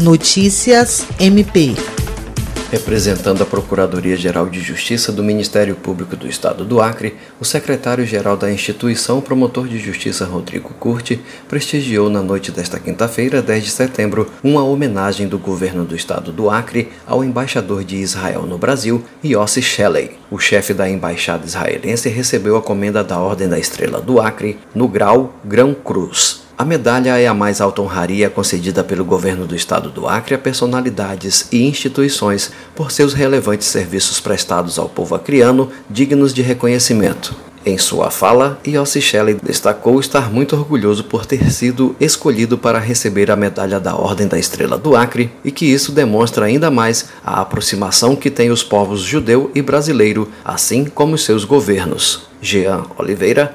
Notícias 0.00 1.06
MP. 1.18 1.74
Representando 2.72 3.42
a 3.42 3.46
Procuradoria-Geral 3.46 4.48
de 4.48 4.58
Justiça 4.58 5.12
do 5.12 5.22
Ministério 5.22 5.74
Público 5.74 6.16
do 6.16 6.26
Estado 6.26 6.64
do 6.64 6.80
Acre, 6.80 7.16
o 7.38 7.44
secretário-geral 7.44 8.34
da 8.34 8.50
instituição, 8.50 9.20
promotor 9.20 9.68
de 9.68 9.78
justiça 9.78 10.24
Rodrigo 10.24 10.70
Curti, 10.80 11.20
prestigiou 11.46 12.08
na 12.08 12.22
noite 12.22 12.50
desta 12.50 12.80
quinta-feira, 12.80 13.42
10 13.42 13.64
de 13.64 13.70
setembro, 13.70 14.30
uma 14.42 14.64
homenagem 14.64 15.28
do 15.28 15.38
governo 15.38 15.84
do 15.84 15.94
Estado 15.94 16.32
do 16.32 16.48
Acre 16.48 16.88
ao 17.06 17.22
embaixador 17.22 17.84
de 17.84 17.96
Israel 17.96 18.46
no 18.46 18.56
Brasil, 18.56 19.04
Yossi 19.22 19.60
Shelley. 19.60 20.12
O 20.30 20.38
chefe 20.38 20.72
da 20.72 20.88
embaixada 20.88 21.44
israelense 21.44 22.08
recebeu 22.08 22.56
a 22.56 22.62
comenda 22.62 23.04
da 23.04 23.18
Ordem 23.18 23.50
da 23.50 23.58
Estrela 23.58 24.00
do 24.00 24.18
Acre 24.18 24.58
no 24.74 24.88
grau 24.88 25.34
Grão 25.44 25.74
Cruz. 25.74 26.39
A 26.60 26.64
medalha 26.66 27.18
é 27.18 27.26
a 27.26 27.32
mais 27.32 27.58
alta 27.58 27.80
honraria 27.80 28.28
concedida 28.28 28.84
pelo 28.84 29.02
governo 29.02 29.46
do 29.46 29.56
estado 29.56 29.88
do 29.88 30.06
Acre 30.06 30.34
a 30.34 30.38
personalidades 30.38 31.48
e 31.50 31.66
instituições 31.66 32.50
por 32.74 32.90
seus 32.90 33.14
relevantes 33.14 33.66
serviços 33.66 34.20
prestados 34.20 34.78
ao 34.78 34.86
povo 34.86 35.14
acriano, 35.14 35.70
dignos 35.88 36.34
de 36.34 36.42
reconhecimento. 36.42 37.34
Em 37.64 37.78
sua 37.78 38.10
fala, 38.10 38.60
Yossi 38.66 39.00
Shelley 39.00 39.38
destacou 39.42 39.98
estar 39.98 40.30
muito 40.30 40.54
orgulhoso 40.54 41.02
por 41.02 41.24
ter 41.24 41.50
sido 41.50 41.96
escolhido 41.98 42.58
para 42.58 42.78
receber 42.78 43.30
a 43.30 43.36
medalha 43.36 43.80
da 43.80 43.96
Ordem 43.96 44.28
da 44.28 44.38
Estrela 44.38 44.76
do 44.76 44.94
Acre 44.94 45.32
e 45.42 45.50
que 45.50 45.64
isso 45.64 45.92
demonstra 45.92 46.44
ainda 46.44 46.70
mais 46.70 47.08
a 47.24 47.40
aproximação 47.40 48.14
que 48.14 48.30
têm 48.30 48.50
os 48.50 48.62
povos 48.62 49.00
judeu 49.00 49.50
e 49.54 49.62
brasileiro, 49.62 50.28
assim 50.44 50.84
como 50.84 51.16
seus 51.16 51.42
governos. 51.42 52.28
Jean 52.42 52.84
Oliveira, 52.98 53.54